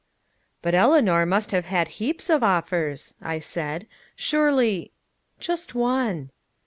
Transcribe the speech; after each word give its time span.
"But 0.63 0.73
Eleanor 0.73 1.27
must 1.27 1.51
have 1.51 1.65
had 1.65 1.87
heaps 1.99 2.27
of 2.31 2.41
offers," 2.41 3.13
I 3.21 3.37
said, 3.37 3.85
"surely" 4.15 4.93
"Just 5.47 5.75
one." 5.75 6.31